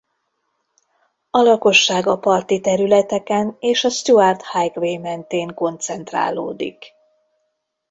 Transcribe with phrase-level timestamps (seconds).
[1.31, 6.91] A lakosság a parti területeken és a Stuart Highway mentén koncentrálódik.